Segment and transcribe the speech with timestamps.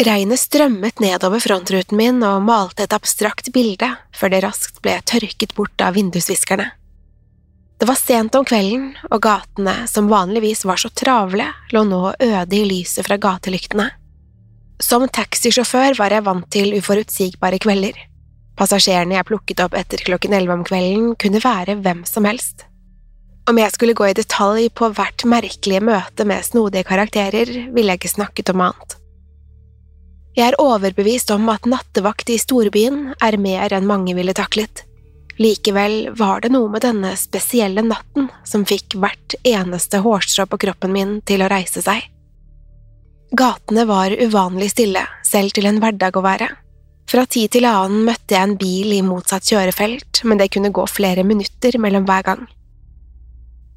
[0.00, 5.52] Regnet strømmet nedover frontruten min og malte et abstrakt bilde før det raskt ble tørket
[5.58, 6.70] bort av vindusviskerne.
[7.80, 12.56] Det var sent om kvelden, og gatene, som vanligvis var så travle, lå nå øde
[12.56, 13.86] i lyset fra gatelyktene.
[14.80, 17.98] Som taxisjåfør var jeg vant til uforutsigbare kvelder.
[18.56, 22.64] Passasjerene jeg plukket opp etter klokken elleve om kvelden, kunne være hvem som helst.
[23.48, 28.00] Om jeg skulle gå i detalj på hvert merkelige møte med snodige karakterer, ville jeg
[28.00, 28.99] ikke snakket om annet.
[30.38, 34.84] Jeg er overbevist om at nattevakt i storbyen er mer enn mange ville taklet.
[35.40, 40.92] Likevel var det noe med denne spesielle natten som fikk hvert eneste hårstrå på kroppen
[40.94, 42.04] min til å reise seg.
[43.30, 46.50] Gatene var uvanlig stille, selv til en hverdag å være.
[47.10, 50.84] Fra tid til annen møtte jeg en bil i motsatt kjørefelt, men det kunne gå
[50.90, 52.44] flere minutter mellom hver gang.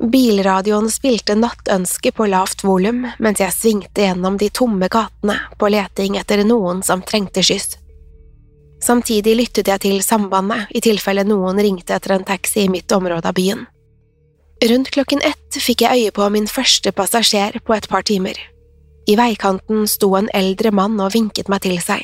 [0.03, 6.18] Bilradioen spilte Nattønske på lavt volum mens jeg svingte gjennom de tomme gatene på leting
[6.19, 7.78] etter noen som trengte skyss.
[8.84, 13.31] Samtidig lyttet jeg til sambandet i tilfelle noen ringte etter en taxi i mitt område
[13.31, 13.63] av byen.
[14.63, 18.36] Rundt klokken ett fikk jeg øye på min første passasjer på et par timer.
[19.08, 22.03] I veikanten sto en eldre mann og vinket meg til seg.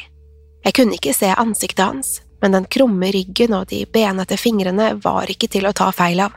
[0.63, 5.27] Jeg kunne ikke se ansiktet hans, men den krumme ryggen og de benete fingrene var
[5.27, 6.31] ikke til å ta feil av.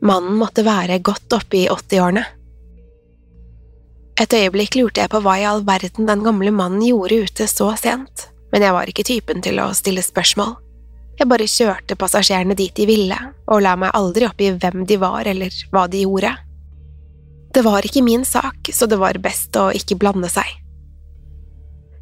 [0.00, 2.24] Mannen måtte være godt oppe i åttiårene.
[4.18, 7.70] Et øyeblikk lurte jeg på hva i all verden den gamle mannen gjorde ute så
[7.78, 10.56] sent, men jeg var ikke typen til å stille spørsmål.
[11.18, 13.16] Jeg bare kjørte passasjerene dit de ville,
[13.50, 16.30] og la meg aldri opp i hvem de var eller hva de gjorde.
[17.54, 20.46] Det var ikke min sak, så det var best å ikke blande seg.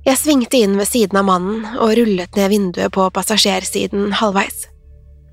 [0.07, 4.67] Jeg svingte inn ved siden av mannen og rullet ned vinduet på passasjersiden halvveis.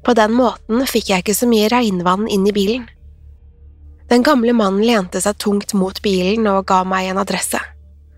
[0.04, 2.88] På den måten fikk jeg ikke så mye regnvann inn i bilen.
[4.12, 7.60] Den gamle mannen lente seg tungt mot bilen og ga meg en adresse.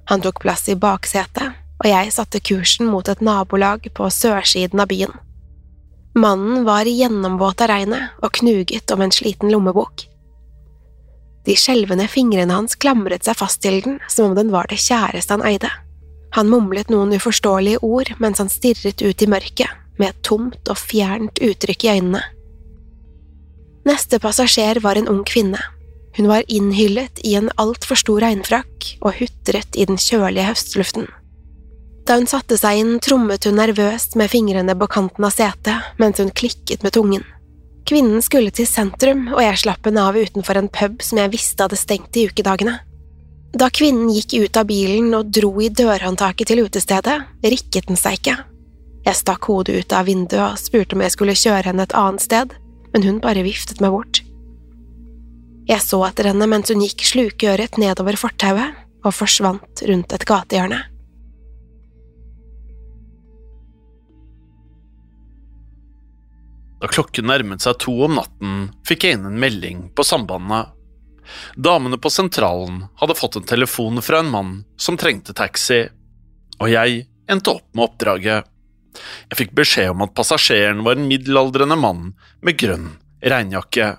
[0.09, 4.89] Han tok plass i baksetet, og jeg satte kursen mot et nabolag på sørsiden av
[4.89, 5.13] byen.
[6.15, 10.05] Mannen var gjennomvåt av regnet og knuget om en sliten lommebok.
[11.45, 15.35] De skjelvende fingrene hans klamret seg fast til den som om den var det kjæreste
[15.35, 15.69] han eide.
[16.35, 20.79] Han mumlet noen uforståelige ord mens han stirret ut i mørket, med et tomt og
[20.79, 22.23] fjernt uttrykk i øynene.
[23.85, 25.59] Neste passasjer var en ung kvinne.
[26.17, 31.05] Hun var innhyllet i en altfor stor regnfrakk og hutret i den kjølige høstluften.
[32.05, 36.21] Da hun satte seg inn, trommet hun nervøst med fingrene på kanten av setet mens
[36.21, 37.25] hun klikket med tungen.
[37.85, 41.65] Kvinnen skulle til sentrum, og jeg slapp henne av utenfor en pub som jeg visste
[41.65, 42.79] hadde stengt i ukedagene.
[43.55, 48.17] Da kvinnen gikk ut av bilen og dro i dørhåndtaket til utestedet, rikket den seg
[48.17, 48.39] ikke.
[49.05, 52.23] Jeg stakk hodet ut av vinduet og spurte om jeg skulle kjøre henne et annet
[52.25, 52.55] sted,
[52.93, 54.21] men hun bare viftet meg bort.
[55.69, 60.81] Jeg så etter henne mens hun gikk slukøret nedover fortauet og forsvant rundt et gatehjørne.
[66.81, 70.73] Da klokken nærmet seg to om natten, fikk jeg inn en melding på sambandet.
[71.57, 75.79] Damene på sentralen hadde fått en telefon fra en mann som trengte taxi,
[76.59, 78.51] og jeg endte opp med oppdraget.
[79.31, 82.13] Jeg fikk beskjed om at passasjeren var en middelaldrende mann
[82.45, 82.93] med grønn
[83.25, 83.95] regnjakke,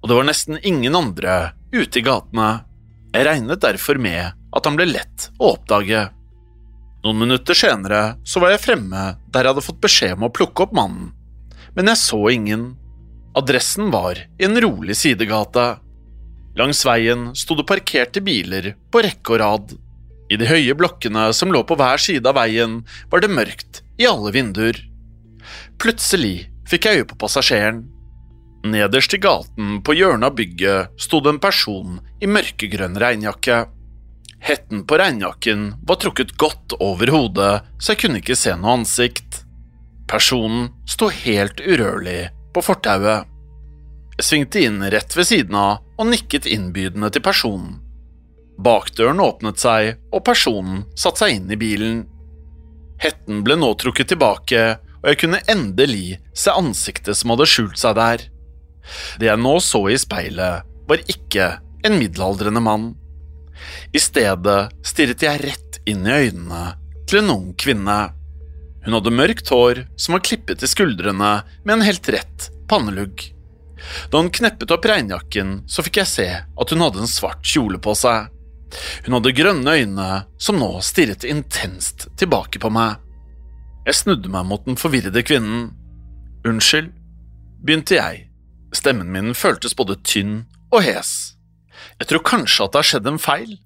[0.00, 1.36] og det var nesten ingen andre
[1.74, 2.50] ute i gatene.
[3.10, 6.06] Jeg regnet derfor med at han ble lett å oppdage.
[7.04, 10.66] Noen minutter senere så var jeg fremme der jeg hadde fått beskjed om å plukke
[10.66, 11.12] opp mannen,
[11.76, 12.72] men jeg så ingen.
[13.38, 15.66] Adressen var i en rolig sidegate.
[16.58, 19.76] Langs veien sto det parkerte biler på rekke og rad.
[20.30, 24.06] I de høye blokkene som lå på hver side av veien, var det mørkt i
[24.08, 24.78] alle vinduer.
[25.80, 27.82] Plutselig fikk jeg øye på passasjeren.
[28.64, 33.62] Nederst i gaten, på hjørnet av bygget, sto det en person i mørkegrønn regnjakke.
[34.40, 39.42] Hetten på regnjakken var trukket godt over hodet, så jeg kunne ikke se noe ansikt.
[40.08, 43.28] Personen sto helt urørlig på fortauet.
[44.16, 47.78] Jeg svingte inn rett ved siden av og nikket innbydende til personen.
[48.60, 52.02] Bakdøren åpnet seg, og personen satte seg inn i bilen.
[53.00, 54.64] Hetten ble nå trukket tilbake,
[55.00, 58.26] og jeg kunne endelig se ansiktet som hadde skjult seg der.
[59.20, 61.46] Det jeg nå så i speilet, var ikke
[61.86, 62.86] en middelaldrende mann.
[63.92, 66.62] I stedet stirret jeg rett inn i øynene
[67.08, 67.98] til en ung kvinne.
[68.84, 71.32] Hun hadde mørkt hår som var klippet til skuldrene
[71.64, 73.30] med en helt rett pannelugg.
[74.12, 77.80] Da hun kneppet opp regnjakken, så fikk jeg se at hun hadde en svart kjole
[77.82, 78.28] på seg.
[79.04, 80.08] Hun hadde grønne øyne
[80.38, 83.00] som nå stirret intenst tilbake på meg.
[83.86, 85.70] Jeg snudde meg mot den forvirrede kvinnen.
[86.46, 86.92] Unnskyld,
[87.64, 88.26] begynte jeg.
[88.76, 91.34] Stemmen min føltes både tynn og hes.
[91.98, 93.56] Jeg tror kanskje at det har skjedd en feil.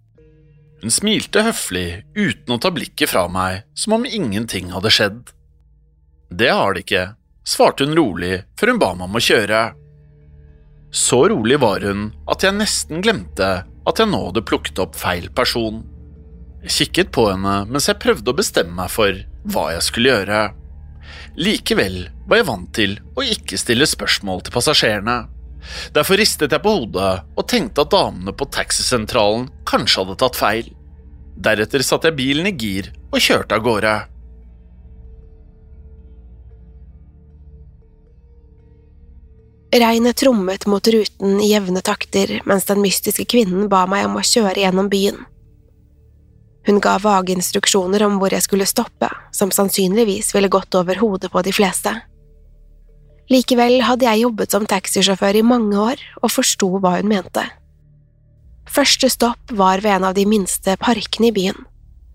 [0.82, 5.20] Hun smilte høflig uten å ta blikket fra meg, som om ingenting hadde skjedd.
[6.34, 7.04] Det har det ikke,
[7.46, 9.62] svarte hun rolig før hun ba meg om å kjøre.
[10.94, 13.50] Så rolig var hun at jeg nesten glemte
[13.88, 15.82] at jeg nå hadde plukket opp feil person.
[16.64, 19.19] Jeg kikket på henne mens jeg prøvde å bestemme meg for
[19.52, 20.42] hva jeg skulle gjøre.
[21.36, 21.98] Likevel
[22.28, 25.19] var jeg vant til å ikke stille spørsmål til passasjerene.
[25.96, 30.72] Derfor ristet jeg på hodet og tenkte at damene på taxisentralen kanskje hadde tatt feil.
[31.34, 33.94] Deretter satte jeg bilen i gir og kjørte av gårde.
[39.74, 44.22] Regnet trommet mot ruten i jevne takter mens den mystiske kvinnen ba meg om å
[44.22, 45.16] kjøre gjennom byen.
[46.68, 51.32] Hun ga vage instruksjoner om hvor jeg skulle stoppe, som sannsynligvis ville gått over hodet
[51.32, 51.90] på de fleste.
[53.34, 57.42] Likevel hadde jeg jobbet som taxisjåfør i mange år og forsto hva hun mente.
[58.70, 61.58] Første stopp var ved en av de minste parkene i byen.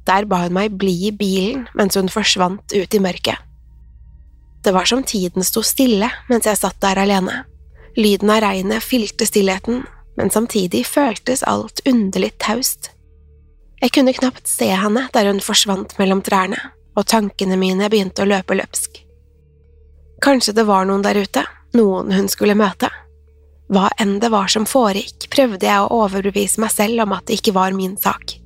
[0.07, 3.35] Der ba hun meg bli i bilen mens hun forsvant ut i mørket.
[4.63, 7.44] Det var som tiden sto stille mens jeg satt der alene.
[8.00, 9.84] Lyden av regnet fylte stillheten,
[10.16, 12.94] men samtidig føltes alt underlig taust.
[13.81, 16.60] Jeg kunne knapt se henne der hun forsvant mellom trærne,
[16.96, 19.01] og tankene mine begynte å løpe løpsk.
[20.24, 21.44] Kanskje det var noen der ute,
[21.75, 22.88] noen hun skulle møte.
[23.68, 27.42] Hva enn det var som foregikk, prøvde jeg å overbevise meg selv om at det
[27.42, 28.38] ikke var min sak.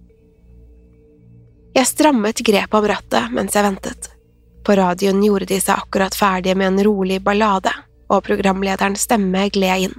[1.77, 4.09] Jeg strammet grepet om rattet mens jeg ventet.
[4.65, 7.69] På radioen gjorde de seg akkurat ferdige med en rolig ballade,
[8.13, 9.95] og programlederens stemme gled inn.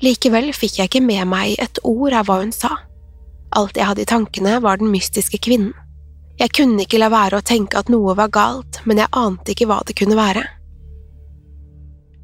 [0.00, 2.72] Likevel fikk jeg ikke med meg et ord av hva hun sa.
[3.56, 5.74] Alt jeg hadde i tankene, var den mystiske kvinnen.
[6.40, 9.68] Jeg kunne ikke la være å tenke at noe var galt, men jeg ante ikke
[9.68, 10.46] hva det kunne være.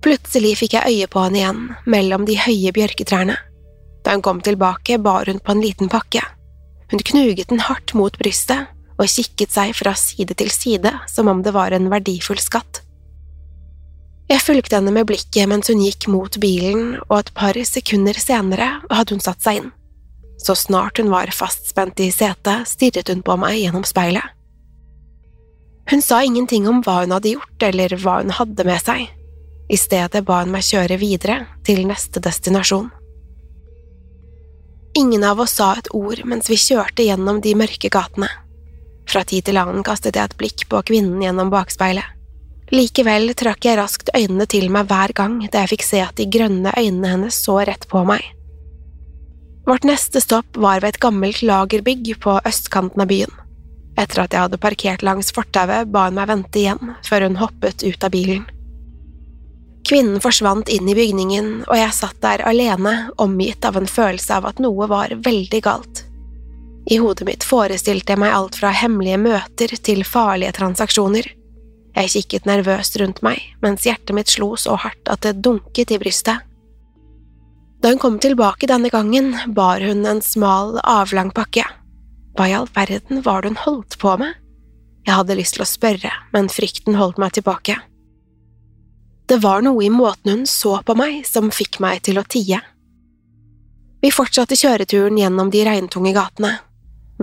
[0.07, 3.37] Plutselig fikk jeg øye på henne igjen, mellom de høye bjørketrærne.
[4.07, 6.23] Da hun kom tilbake, bar hun på en liten pakke.
[6.93, 11.43] Hun knuget den hardt mot brystet og kikket seg fra side til side som om
[11.45, 12.86] det var en verdifull skatt.
[14.27, 18.81] Jeg fulgte henne med blikket mens hun gikk mot bilen, og et par sekunder senere
[18.91, 19.69] hadde hun satt seg inn.
[20.43, 24.35] Så snart hun var fastspent i setet, stirret hun på meg gjennom speilet.
[25.87, 29.07] Hun sa ingenting om hva hun hadde gjort eller hva hun hadde med seg.
[29.71, 32.91] I stedet ba hun meg kjøre videre til neste destinasjon.
[34.99, 38.31] Ingen av oss sa et ord mens vi kjørte gjennom de mørke gatene.
[39.07, 42.16] Fra tid til annen kastet jeg et blikk på kvinnen gjennom bakspeilet.
[42.75, 46.27] Likevel trakk jeg raskt øynene til meg hver gang da jeg fikk se at de
[46.27, 48.25] grønne øynene hennes så rett på meg.
[49.67, 53.33] Vårt neste stopp var ved et gammelt lagerbygg på østkanten av byen.
[53.99, 57.87] Etter at jeg hadde parkert langs fortauet, ba hun meg vente igjen før hun hoppet
[57.87, 58.45] ut av bilen.
[59.87, 64.49] Kvinnen forsvant inn i bygningen, og jeg satt der alene, omgitt av en følelse av
[64.51, 66.03] at noe var veldig galt.
[66.91, 71.31] I hodet mitt forestilte jeg meg alt fra hemmelige møter til farlige transaksjoner.
[71.97, 76.01] Jeg kikket nervøst rundt meg, mens hjertet mitt slo så hardt at det dunket i
[76.01, 76.45] brystet.
[77.81, 81.65] Da hun kom tilbake denne gangen, bar hun en smal, avlang pakke.
[82.37, 84.37] Hva i all verden var det hun holdt på med?
[85.07, 87.79] Jeg hadde lyst til å spørre, men frykten holdt meg tilbake.
[89.27, 92.61] Det var noe i måten hun så på meg som fikk meg til å tie.
[94.03, 96.53] Vi fortsatte kjøreturen gjennom de regntunge gatene.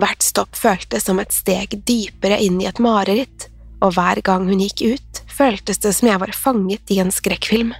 [0.00, 3.48] Hvert stopp føltes som et steg dypere inn i et mareritt,
[3.84, 7.74] og hver gang hun gikk ut, føltes det som jeg var fanget i en skrekkfilm.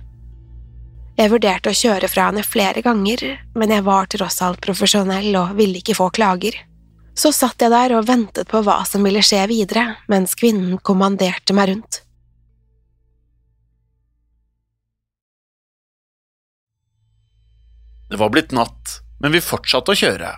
[1.14, 3.22] Jeg vurderte å kjøre fra henne flere ganger,
[3.54, 6.56] men jeg var tross alt profesjonell og ville ikke få klager.
[7.14, 11.54] Så satt jeg der og ventet på hva som ville skje videre, mens kvinnen kommanderte
[11.54, 12.00] meg rundt.
[18.10, 20.32] Det var blitt natt, men vi fortsatte å kjøre.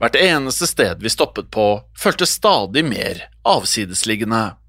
[0.00, 1.66] Hvert eneste sted vi stoppet på,
[1.96, 4.59] føltes stadig mer avsidesliggende.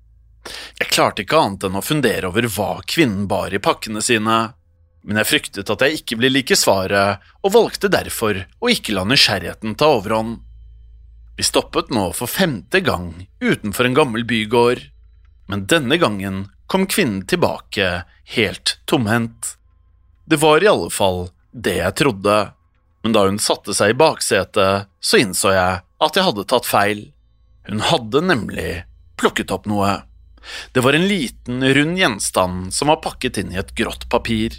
[0.80, 4.40] Jeg klarte ikke annet enn å fundere over hva kvinnen bar i pakkene sine,
[5.02, 9.06] men jeg fryktet at jeg ikke ville like svaret, og valgte derfor å ikke la
[9.10, 10.40] nysgjerrigheten ta overhånd.
[11.38, 14.84] Vi stoppet nå for femte gang utenfor en gammel bygård,
[15.50, 18.04] men denne gangen kom kvinnen tilbake
[18.36, 19.56] helt tomhendt.
[20.26, 22.36] Det var i alle fall det jeg trodde,
[23.02, 27.02] men da hun satte seg i baksetet, så innså jeg at jeg hadde tatt feil.
[27.68, 28.84] Hun hadde nemlig
[29.20, 30.02] plukket opp noe.
[30.74, 34.56] Det var en liten, rund gjenstand som var pakket inn i et grått papir.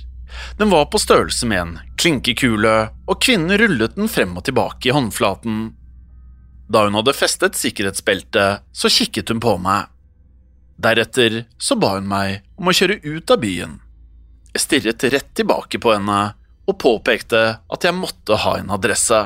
[0.59, 2.75] Den var på størrelse med en klinkekule,
[3.07, 5.73] og kvinnen rullet den frem og tilbake i håndflaten.
[6.73, 9.91] Da hun hadde festet sikkerhetsbeltet, så kikket hun på meg.
[10.83, 13.77] Deretter så ba hun meg om å kjøre ut av byen.
[14.53, 16.21] Jeg stirret rett tilbake på henne
[16.69, 19.21] og påpekte at jeg måtte ha en adresse.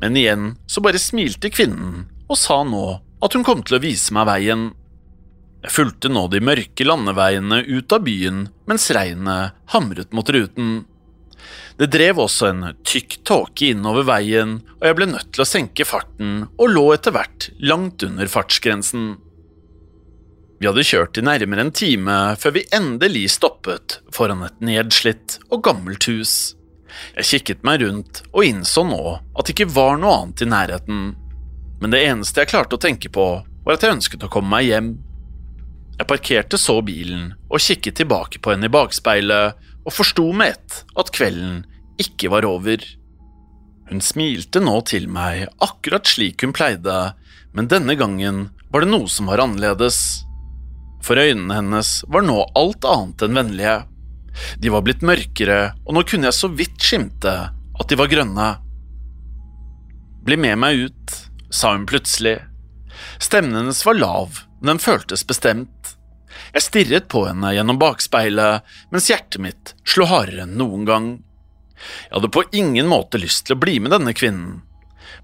[0.00, 2.84] Men igjen så bare smilte kvinnen og sa nå
[3.24, 4.68] at hun kom til å vise meg veien.
[5.64, 10.84] Jeg fulgte nå de mørke landeveiene ut av byen mens regnet hamret mot ruten.
[11.78, 15.86] Det drev også en tykk tåke innover veien, og jeg ble nødt til å senke
[15.86, 19.16] farten og lå etter hvert langt under fartsgrensen.
[20.58, 25.62] Vi hadde kjørt i nærmere en time før vi endelig stoppet foran et nedslitt og
[25.66, 26.54] gammelt hus.
[27.14, 31.02] Jeg kikket meg rundt og innså nå at det ikke var noe annet i nærheten,
[31.78, 33.26] men det eneste jeg klarte å tenke på,
[33.62, 34.90] var at jeg ønsket å komme meg hjem.
[35.98, 40.78] Jeg parkerte så bilen og kikket tilbake på henne i bakspeilet og forsto med ett
[41.00, 41.64] at kvelden
[41.98, 42.84] ikke var over.
[43.88, 46.96] Hun smilte nå til meg akkurat slik hun pleide,
[47.56, 49.98] men denne gangen var det noe som var annerledes
[51.04, 53.76] for øynene hennes var nå alt annet enn vennlige.
[54.62, 57.34] De var blitt mørkere, og nå kunne jeg så vidt skimte
[57.78, 58.48] at de var grønne.
[60.26, 61.16] Bli med meg ut,
[61.54, 62.36] sa hun plutselig.
[63.22, 65.94] Stemmen hennes var lav, den føltes bestemt.
[66.52, 71.10] Jeg stirret på henne gjennom bakspeilet, mens hjertet mitt slo hardere enn noen gang.
[72.08, 74.60] Jeg hadde på ingen måte lyst til å bli med denne kvinnen,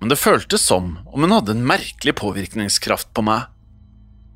[0.01, 3.51] men det føltes som om hun hadde en merkelig påvirkningskraft på meg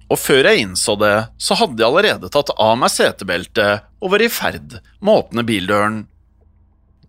[0.09, 4.25] og før jeg innså det, så hadde jeg allerede tatt av meg setebeltet og var
[4.25, 5.99] i ferd med å åpne bildøren.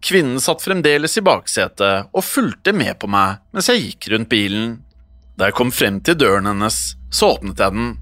[0.04, 4.78] Kvinnen satt fremdeles i baksetet og fulgte med på meg mens jeg gikk rundt bilen.
[5.40, 6.78] Da jeg kom frem til døren hennes,
[7.16, 7.94] så åpnet jeg den,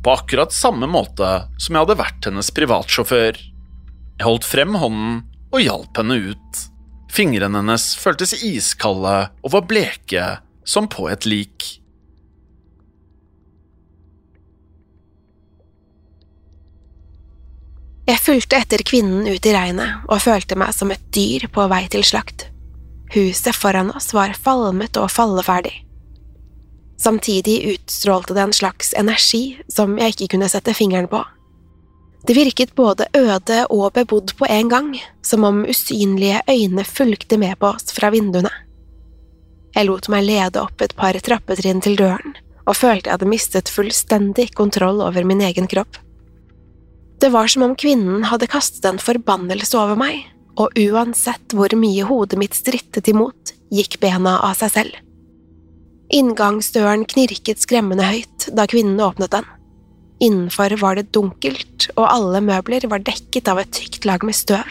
[0.00, 1.28] på akkurat samme måte
[1.60, 3.36] som jeg hadde vært hennes privatsjåfør.
[3.36, 5.18] Jeg holdt frem hånden
[5.52, 6.62] og hjalp henne ut.
[7.12, 10.24] Fingrene hennes føltes iskalde og var bleke
[10.64, 11.66] som på et lik.
[18.08, 21.84] Jeg fulgte etter kvinnen ut i regnet og følte meg som et dyr på vei
[21.92, 22.48] til slakt.
[23.12, 25.76] Huset foran oss var falmet og falleferdig.
[27.00, 31.22] Samtidig utstrålte det en slags energi som jeg ikke kunne sette fingeren på.
[32.28, 34.90] Det virket både øde og bebodd på en gang,
[35.24, 38.52] som om usynlige øyne fulgte med på oss fra vinduene.
[39.72, 42.36] Jeg lot meg lede opp et par trappetrinn til døren,
[42.68, 45.96] og følte jeg hadde mistet fullstendig kontroll over min egen kropp.
[47.20, 50.26] Det var som om kvinnen hadde kastet en forbannelse over meg,
[50.60, 55.06] og uansett hvor mye hodet mitt strittet imot, gikk bena av seg selv.
[56.10, 59.46] Inngangsdøren knirket skremmende høyt da kvinnen åpnet den.
[60.20, 64.66] Innenfor var det dunkelt, og alle møbler var dekket av et tykt lag med støv.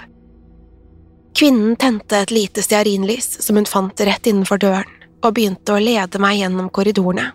[1.40, 4.90] Kvinnen tente et lite stearinlys som hun fant rett innenfor døren,
[5.24, 7.32] og begynte å lede meg gjennom korridorene.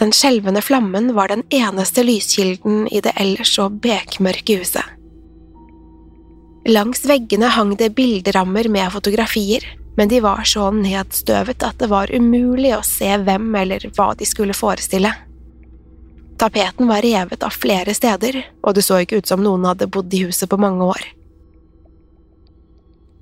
[0.00, 4.96] Den skjelvende flammen var den eneste lyskilden i det ellers så bekmørke huset.
[6.68, 9.64] Langs veggene hang det bilderammer med fotografier,
[9.96, 14.28] men de var så nedstøvet at det var umulig å se hvem eller hva de
[14.28, 15.12] skulle forestille.
[16.40, 20.14] Tapeten var revet av flere steder, og det så ikke ut som noen hadde bodd
[20.14, 21.02] i huset på mange år.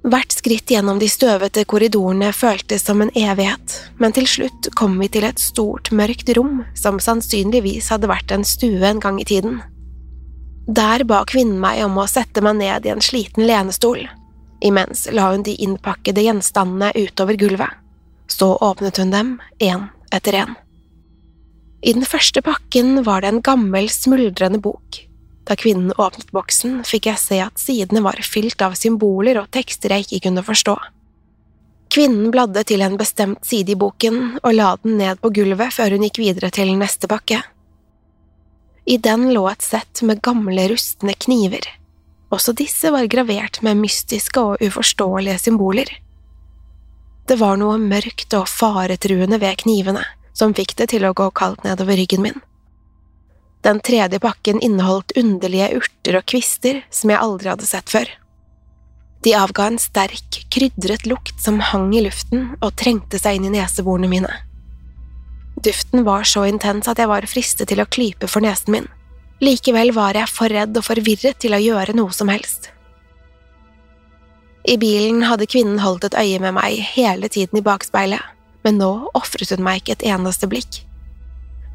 [0.09, 5.09] Hvert skritt gjennom de støvete korridorene føltes som en evighet, men til slutt kom vi
[5.13, 9.59] til et stort, mørkt rom som sannsynligvis hadde vært en stue en gang i tiden.
[10.69, 14.05] Der ba kvinnen meg om å sette meg ned i en sliten lenestol.
[14.61, 17.77] Imens la hun de innpakkede gjenstandene utover gulvet.
[18.27, 20.57] Så åpnet hun dem, én etter én.
[21.81, 25.05] I den første pakken var det en gammel, smuldrende bok.
[25.47, 29.95] Da kvinnen åpnet boksen, fikk jeg se at sidene var fylt av symboler og tekster
[29.95, 30.75] jeg ikke kunne forstå.
[31.89, 35.95] Kvinnen bladde til en bestemt side i boken og la den ned på gulvet før
[35.97, 37.41] hun gikk videre til neste pakke.
[38.89, 41.65] I den lå et sett med gamle, rustne kniver.
[42.35, 45.89] Også disse var gravert med mystiske og uforståelige symboler.
[47.29, 50.05] Det var noe mørkt og faretruende ved knivene
[50.37, 52.39] som fikk det til å gå kaldt nedover ryggen min.
[53.67, 58.11] Den tredje pakken inneholdt underlige urter og kvister som jeg aldri hadde sett før.
[59.27, 63.57] De avga en sterk, krydret lukt som hang i luften og trengte seg inn i
[63.57, 64.31] neseborene mine.
[65.59, 68.87] Duften var så intens at jeg var fristet til å klype for nesen min.
[69.45, 72.73] Likevel var jeg for redd og forvirret til å gjøre noe som helst.
[74.69, 78.21] I bilen hadde kvinnen holdt et øye med meg hele tiden i bakspeilet,
[78.67, 80.83] men nå ofret hun meg ikke et eneste blikk.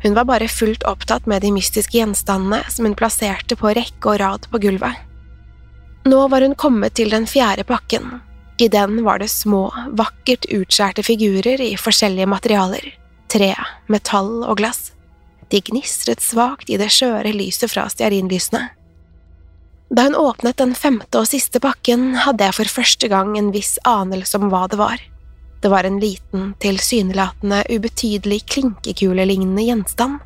[0.03, 4.20] Hun var bare fullt opptatt med de mystiske gjenstandene som hun plasserte på rekke og
[4.20, 5.00] rad på gulvet.
[6.03, 8.20] Nå var hun kommet til den fjerde pakken.
[8.60, 12.91] I den var det små, vakkert utskjærte figurer i forskjellige materialer
[13.34, 13.53] tre,
[13.89, 14.91] metall og glass.
[15.52, 18.70] De gnistret svakt i det skjøre lyset fra stearinlysene.
[19.94, 23.76] Da hun åpnet den femte og siste pakken, hadde jeg for første gang en viss
[23.86, 25.02] anelse om hva det var.
[25.62, 30.20] Det var en liten, tilsynelatende ubetydelig klinkekulelignende gjenstand.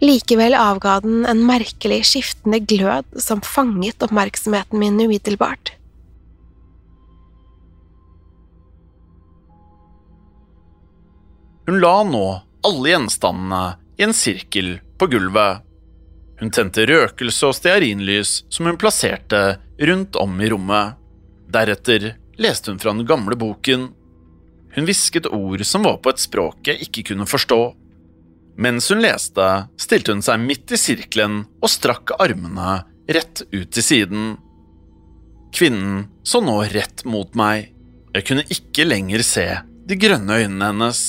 [0.00, 5.74] Likevel avga den en merkelig skiftende glød som fanget oppmerksomheten min umiddelbart.
[11.66, 12.24] Hun la nå
[12.66, 13.64] alle gjenstandene
[14.00, 15.60] i en sirkel på gulvet.
[16.40, 20.96] Hun tente røkelse og stearinlys som hun plasserte rundt om i rommet.
[21.52, 23.90] Deretter leste hun fra den gamle boken.
[24.72, 27.60] Hun hvisket ord som var på et språk jeg ikke kunne forstå.
[28.60, 29.48] Mens hun leste,
[29.80, 32.78] stilte hun seg midt i sirkelen og strakk armene
[33.10, 34.30] rett ut til siden.
[35.52, 37.74] Kvinnen så nå rett mot meg.
[38.14, 39.44] Jeg kunne ikke lenger se
[39.90, 41.02] de grønne øynene hennes.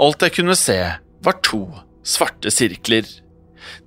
[0.00, 0.78] Alt jeg kunne se,
[1.22, 1.62] var to
[2.10, 3.06] svarte sirkler.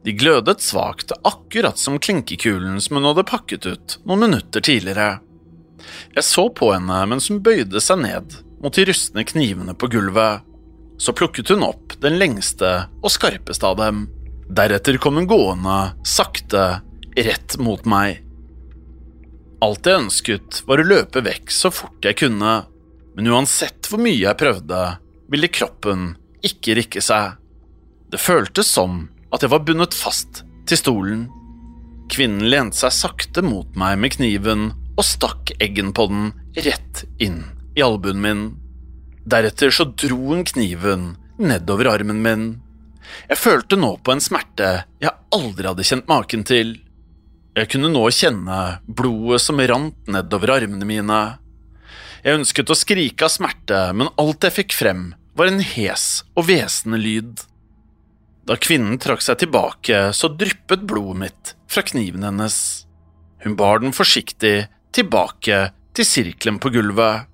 [0.06, 5.20] De glødet svakt, akkurat som klinkekulen som hun hadde pakket ut noen minutter tidligere.
[6.16, 10.44] Jeg så på henne mens hun bøyde seg ned mot de rustne knivene på gulvet.
[11.02, 14.06] Så plukket hun opp den lengste og skarpeste av dem.
[14.54, 16.84] Deretter kom hun gående, sakte,
[17.18, 18.22] rett mot meg.
[19.64, 22.56] Alt jeg ønsket, var å løpe vekk så fort jeg kunne,
[23.16, 24.82] men uansett hvor mye jeg prøvde,
[25.32, 27.40] ville kroppen ikke rikke seg.
[28.14, 31.22] Det føltes som at jeg var bundet fast til stolen.
[32.14, 37.40] Kvinnen lente seg sakte mot meg med kniven og stakk eggen på den rett inn
[37.74, 38.44] i albuen min.
[39.26, 42.44] Deretter så dro hun kniven nedover armen min.
[43.32, 44.68] Jeg følte nå på en smerte
[45.02, 46.76] jeg aldri hadde kjent maken til.
[47.58, 51.24] Jeg kunne nå kjenne blodet som rant nedover armene mine.
[52.22, 55.02] Jeg ønsket å skrike av smerte, men alt jeg fikk frem,
[55.34, 57.42] var en hes og hvesende lyd.
[58.44, 62.86] Da kvinnen trakk seg tilbake, så dryppet blodet mitt fra kniven hennes.
[63.44, 67.30] Hun bar den forsiktig tilbake til sirkelen på gulvet.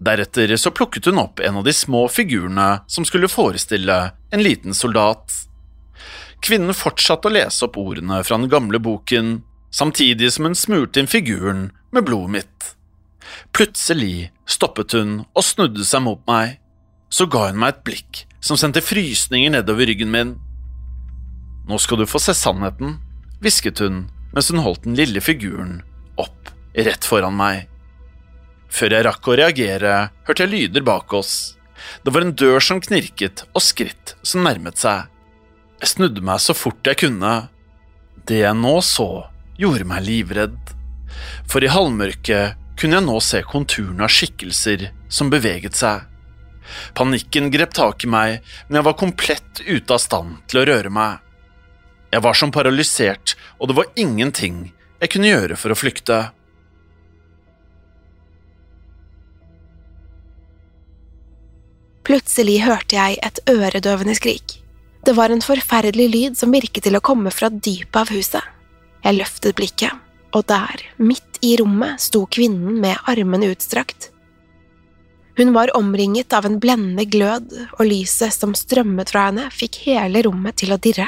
[0.00, 3.98] Deretter så plukket hun opp en av de små figurene som skulle forestille
[4.32, 5.30] en liten soldat.
[6.42, 11.10] Kvinnen fortsatte å lese opp ordene fra den gamle boken, samtidig som hun smurte inn
[11.10, 12.72] figuren med blodet mitt.
[13.54, 16.58] Plutselig stoppet hun og snudde seg mot meg
[17.10, 20.34] så ga hun meg et blikk som sendte frysninger nedover ryggen min.
[21.68, 22.98] Nå skal du få se sannheten,
[23.40, 25.80] hvisket hun mens hun holdt den lille figuren
[26.20, 27.66] opp rett foran meg.
[28.70, 29.94] Før jeg rakk å reagere,
[30.26, 31.56] hørte jeg lyder bak oss.
[32.04, 35.08] Det var en dør som knirket og skritt som nærmet seg.
[35.80, 37.48] Jeg snudde meg så fort jeg kunne.
[38.28, 39.26] Det jeg nå så,
[39.58, 40.58] gjorde meg livredd.
[41.50, 46.06] For i halvmørket kunne jeg nå se konturene av skikkelser som beveget seg.
[46.94, 50.92] Panikken grep tak i meg, men jeg var komplett ute av stand til å røre
[50.92, 51.18] meg.
[52.10, 54.70] Jeg var som paralysert, og det var ingenting
[55.00, 56.18] jeg kunne gjøre for å flykte.
[62.10, 64.58] Plutselig hørte jeg et øredøvende skrik.
[65.06, 68.42] Det var en forferdelig lyd som virket til å komme fra dypet av huset.
[69.04, 69.94] Jeg løftet blikket,
[70.36, 74.09] og der, midt i rommet, sto kvinnen med armene utstrakt,
[75.40, 80.20] hun var omringet av en blendende glød, og lyset som strømmet fra henne, fikk hele
[80.26, 81.06] rommet til å dirre.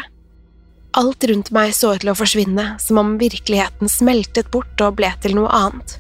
[0.96, 5.12] Alt rundt meg så ut til å forsvinne, som om virkeligheten smeltet bort og ble
[5.20, 5.98] til noe annet.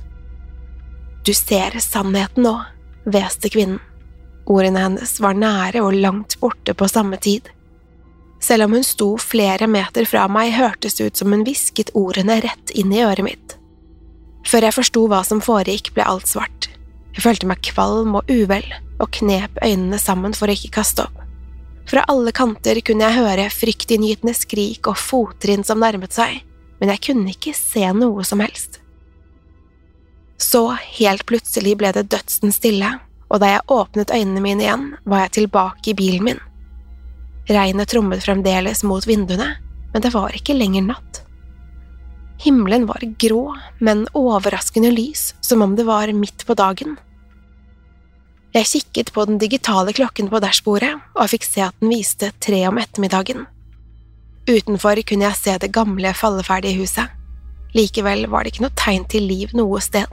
[1.28, 2.56] Du ser sannheten nå,
[3.04, 3.84] hveste kvinnen.
[4.48, 7.52] Ordene hennes var nære og langt borte på samme tid.
[8.40, 12.40] Selv om hun sto flere meter fra meg, hørtes det ut som hun hvisket ordene
[12.48, 13.58] rett inn i øret mitt.
[14.48, 16.72] Før jeg forsto hva som foregikk, ble alt svart.
[17.12, 18.64] Jeg følte meg kvalm og uvel,
[19.02, 21.18] og knep øynene sammen for å ikke kaste opp.
[21.88, 26.40] Fra alle kanter kunne jeg høre fryktinngytende skrik og fottrinn som nærmet seg,
[26.80, 28.78] men jeg kunne ikke se noe som helst.
[30.42, 30.64] Så,
[30.98, 32.96] helt plutselig ble det dødsen stille,
[33.30, 36.40] og da jeg åpnet øynene mine igjen, var jeg tilbake i bilen min.
[37.50, 39.52] Regnet trommet fremdeles mot vinduene,
[39.92, 41.22] men det var ikke lenger natt.
[42.42, 46.96] Himmelen var grå, men overraskende lys, som om det var midt på dagen.
[48.52, 52.64] Jeg kikket på den digitale klokken på dashbordet og fikk se at den viste tre
[52.68, 53.46] om ettermiddagen.
[54.50, 57.14] Utenfor kunne jeg se det gamle, falleferdige huset.
[57.78, 60.10] Likevel var det ikke noe tegn til liv noe sted.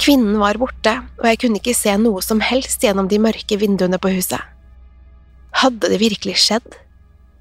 [0.00, 4.00] Kvinnen var borte, og jeg kunne ikke se noe som helst gjennom de mørke vinduene
[4.00, 4.40] på huset.
[5.60, 6.66] Hadde det virkelig skjedd?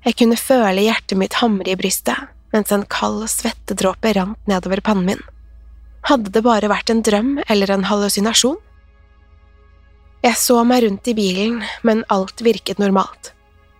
[0.05, 5.09] Jeg kunne føle hjertet mitt hamre i brystet, mens en kald svettedråpe rant nedover pannen
[5.11, 5.23] min.
[6.07, 8.57] Hadde det bare vært en drøm eller en hallusinasjon?
[10.25, 13.33] Jeg så meg rundt i bilen, men alt virket normalt.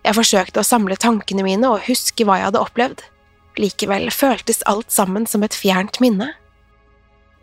[0.06, 3.02] Jeg forsøkte å samle tankene mine og huske hva jeg hadde opplevd.
[3.58, 6.28] Likevel føltes alt sammen som et fjernt minne.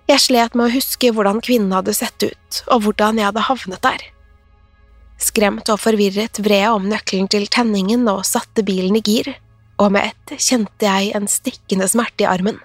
[0.07, 3.83] Jeg slet med å huske hvordan kvinnen hadde sett ut, og hvordan jeg hadde havnet
[3.83, 4.05] der.
[5.23, 9.31] Skremt og forvirret vred jeg om nøkkelen til tenningen og satte bilen i gir,
[9.83, 12.59] og med ett kjente jeg en stikkende smerte i armen.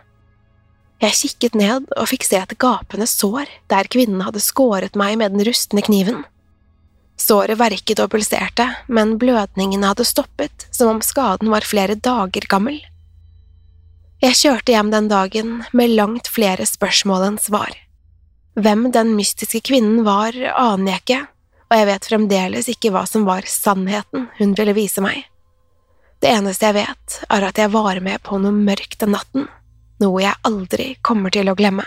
[1.02, 5.35] Jeg kikket ned og fikk se et gapende sår der kvinnen hadde skåret meg med
[5.35, 6.24] den rustne kniven.
[7.18, 12.78] Såret verket og pulserte, men blødningene hadde stoppet, som om skaden var flere dager gammel.
[14.22, 17.74] Jeg kjørte hjem den dagen med langt flere spørsmål enn svar.
[18.59, 21.20] Hvem den mystiske kvinnen var, aner jeg ikke,
[21.68, 25.26] og jeg vet fremdeles ikke hva som var sannheten hun ville vise meg.
[26.18, 29.46] Det eneste jeg vet, er at jeg var med på noe mørkt den natten,
[30.02, 31.87] noe jeg aldri kommer til å glemme.